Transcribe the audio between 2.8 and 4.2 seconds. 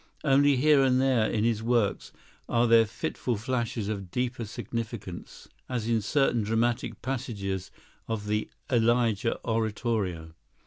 fitful flashes of